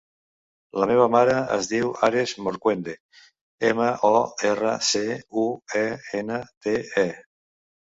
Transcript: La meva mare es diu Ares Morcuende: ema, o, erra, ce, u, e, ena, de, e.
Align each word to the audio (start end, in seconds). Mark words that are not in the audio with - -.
La 0.83 0.85
meva 0.91 1.03
mare 1.15 1.35
es 1.57 1.69
diu 1.71 1.91
Ares 2.07 2.33
Morcuende: 2.47 2.95
ema, 3.71 3.91
o, 4.11 4.21
erra, 4.55 4.73
ce, 4.91 5.05
u, 5.45 5.47
e, 5.85 5.87
ena, 6.25 6.43
de, 6.67 6.77
e. 7.07 7.09